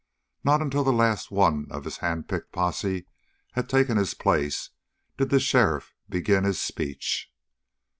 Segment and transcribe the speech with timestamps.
[0.43, 3.05] Not until the last of his handpicked posse
[3.51, 4.71] had taken his place
[5.15, 7.31] did the sheriff begin his speech.